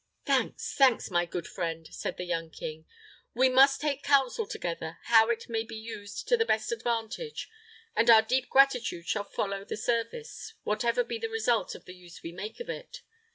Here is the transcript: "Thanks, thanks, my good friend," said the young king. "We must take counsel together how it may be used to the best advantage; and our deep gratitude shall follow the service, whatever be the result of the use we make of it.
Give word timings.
"Thanks, 0.25 0.73
thanks, 0.73 1.11
my 1.11 1.27
good 1.27 1.45
friend," 1.45 1.85
said 1.91 2.17
the 2.17 2.23
young 2.23 2.49
king. 2.49 2.87
"We 3.35 3.49
must 3.49 3.79
take 3.79 4.01
counsel 4.01 4.47
together 4.47 4.97
how 5.03 5.29
it 5.29 5.47
may 5.47 5.63
be 5.63 5.75
used 5.75 6.27
to 6.29 6.35
the 6.37 6.43
best 6.43 6.71
advantage; 6.71 7.47
and 7.95 8.09
our 8.09 8.23
deep 8.23 8.49
gratitude 8.49 9.05
shall 9.07 9.23
follow 9.25 9.63
the 9.63 9.77
service, 9.77 10.55
whatever 10.63 11.03
be 11.03 11.19
the 11.19 11.29
result 11.29 11.75
of 11.75 11.85
the 11.85 11.93
use 11.93 12.23
we 12.23 12.31
make 12.31 12.59
of 12.59 12.67
it. 12.67 13.03